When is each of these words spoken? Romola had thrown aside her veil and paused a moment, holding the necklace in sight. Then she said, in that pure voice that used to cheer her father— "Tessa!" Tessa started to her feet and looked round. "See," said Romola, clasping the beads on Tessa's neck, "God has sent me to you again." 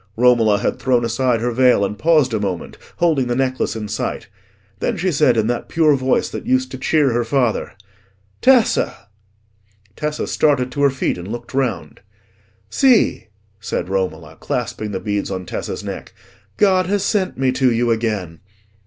Romola 0.17 0.57
had 0.57 0.79
thrown 0.79 1.05
aside 1.05 1.41
her 1.41 1.51
veil 1.51 1.85
and 1.85 1.99
paused 1.99 2.33
a 2.33 2.39
moment, 2.39 2.75
holding 2.95 3.27
the 3.27 3.35
necklace 3.35 3.75
in 3.75 3.87
sight. 3.87 4.29
Then 4.79 4.97
she 4.97 5.11
said, 5.11 5.37
in 5.37 5.45
that 5.45 5.69
pure 5.69 5.95
voice 5.95 6.27
that 6.29 6.47
used 6.47 6.71
to 6.71 6.79
cheer 6.79 7.13
her 7.13 7.23
father— 7.23 7.73
"Tessa!" 8.41 9.09
Tessa 9.95 10.25
started 10.25 10.71
to 10.71 10.81
her 10.81 10.89
feet 10.89 11.19
and 11.19 11.27
looked 11.27 11.53
round. 11.53 12.01
"See," 12.71 13.27
said 13.59 13.89
Romola, 13.89 14.37
clasping 14.39 14.89
the 14.89 14.99
beads 14.99 15.29
on 15.29 15.45
Tessa's 15.45 15.83
neck, 15.83 16.15
"God 16.57 16.87
has 16.87 17.03
sent 17.03 17.37
me 17.37 17.51
to 17.51 17.71
you 17.71 17.91
again." 17.91 18.39